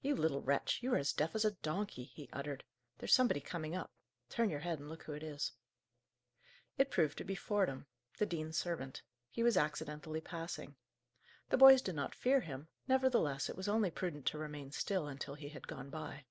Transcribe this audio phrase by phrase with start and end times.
[0.00, 2.64] "You little wretch, you are as deaf as a donkey!" he uttered.
[2.98, 3.92] "There's somebody coming up.
[4.28, 5.52] Turn your head, and look who it is."
[6.76, 7.86] It proved to be Fordham,
[8.18, 9.02] the dean's servant.
[9.30, 10.74] He was accidentally passing.
[11.50, 15.36] The boys did not fear him; nevertheless, it was only prudent to remain still, until
[15.36, 16.24] he had gone by.